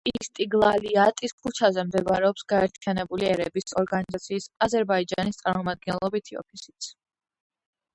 [0.17, 6.95] ისტიგლალიატის ქუჩაზე მდებარეობს გაერთიანებული ერების ორგანიზაციის აზერბაიჯანის წარმომადგენლობითი ოფისიც.